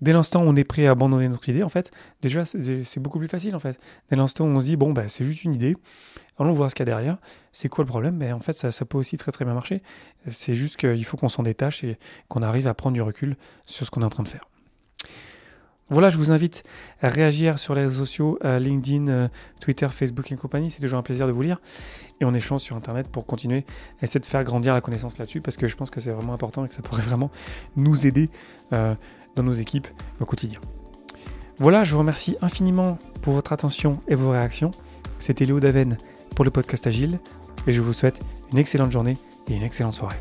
Dès 0.02 0.14
l'instant 0.14 0.44
où 0.44 0.48
on 0.48 0.56
est 0.56 0.64
prêt 0.64 0.86
à 0.86 0.92
abandonner 0.92 1.28
notre 1.28 1.50
idée, 1.50 1.64
en 1.64 1.70
fait, 1.70 1.92
déjà 2.22 2.46
c'est 2.46 3.00
beaucoup 3.00 3.20
plus 3.20 3.28
facile 3.28 3.56
en 3.56 3.60
fait. 3.60 3.78
Dès 4.10 4.16
l'instant 4.16 4.46
où 4.46 4.48
on 4.48 4.62
se 4.62 4.66
dit 4.66 4.76
bon 4.78 4.94
bah 4.94 5.08
c'est 5.08 5.26
juste 5.26 5.44
une 5.44 5.54
idée, 5.54 5.76
allons 6.38 6.54
voir 6.54 6.70
ce 6.70 6.76
qu'il 6.76 6.88
y 6.88 6.90
a 6.90 6.94
derrière. 6.94 7.18
C'est 7.52 7.68
quoi 7.68 7.84
le 7.84 7.90
problème? 7.90 8.16
Mais 8.16 8.28
ben, 8.28 8.36
en 8.36 8.40
fait 8.40 8.54
ça, 8.54 8.72
ça 8.72 8.86
peut 8.86 8.98
aussi 8.98 9.18
très 9.18 9.32
très 9.32 9.44
bien 9.44 9.54
marcher. 9.54 9.82
C'est 10.30 10.54
juste 10.54 10.78
qu'il 10.78 11.04
faut 11.04 11.18
qu'on 11.18 11.30
s'en 11.30 11.44
détache 11.44 11.84
et 11.84 11.98
qu'on 12.30 12.42
arrive 12.42 12.68
à 12.68 12.74
prendre 12.74 12.94
du 12.94 13.02
recul 13.02 13.36
sur 13.66 13.86
ce 13.86 13.92
qu'on 13.92 14.02
est 14.02 14.06
en 14.06 14.10
train 14.10 14.24
de 14.24 14.30
faire. 14.30 14.46
Voilà, 15.90 16.10
je 16.10 16.18
vous 16.18 16.32
invite 16.32 16.64
à 17.02 17.10
réagir 17.10 17.58
sur 17.58 17.74
les 17.74 17.82
réseaux 17.82 18.06
sociaux, 18.06 18.38
LinkedIn, 18.44 19.08
euh, 19.08 19.28
Twitter, 19.60 19.88
Facebook 19.90 20.32
et 20.32 20.36
compagnie. 20.36 20.70
C'est 20.70 20.82
toujours 20.82 21.00
un 21.00 21.04
plaisir 21.04 21.26
de 21.26 21.32
vous 21.32 21.42
lire. 21.42 21.60
Et 22.22 22.26
on 22.26 22.34
échange 22.34 22.62
sur 22.62 22.76
Internet 22.76 23.08
pour 23.08 23.26
continuer 23.26 23.66
à 24.00 24.04
essayer 24.04 24.20
de 24.20 24.26
faire 24.26 24.44
grandir 24.44 24.74
la 24.74 24.82
connaissance 24.82 25.18
là-dessus 25.18 25.42
parce 25.42 25.58
que 25.58 25.68
je 25.68 25.76
pense 25.76 25.90
que 25.90 26.00
c'est 26.00 26.12
vraiment 26.12 26.34
important 26.34 26.64
et 26.64 26.68
que 26.68 26.76
ça 26.76 26.84
pourrait 26.84 27.02
vraiment 27.02 27.32
nous 27.76 28.06
aider 28.06 28.30
euh, 28.74 28.94
dans 29.36 29.44
nos 29.44 29.54
équipes 29.54 29.88
au 30.20 30.26
quotidien. 30.26 30.60
Voilà, 31.58 31.84
je 31.84 31.94
vous 31.94 32.00
remercie 32.00 32.38
infiniment 32.42 33.00
pour 33.22 33.34
votre 33.34 33.52
attention 33.52 34.00
et 34.08 34.16
vos 34.16 34.30
réactions. 34.30 34.72
C'était 35.18 35.46
Léo 35.46 35.60
Daven 35.60 35.98
pour 36.36 36.46
le 36.46 36.52
podcast 36.52 36.86
Agile 36.86 37.20
et 37.66 37.72
je 37.72 37.82
vous 37.82 37.94
souhaite 37.94 38.22
une 38.52 38.60
excellente 38.60 38.92
journée 38.92 39.18
et 39.50 39.56
une 39.56 39.64
excellente 39.64 39.94
soirée. 39.94 40.20